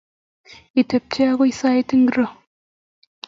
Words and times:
Itepche 0.79 1.23
agoi 1.31 1.53
sait 1.59 1.89
ngiro? 1.99 2.27